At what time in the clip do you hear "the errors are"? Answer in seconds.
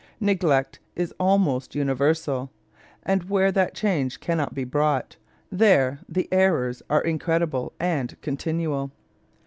6.09-7.01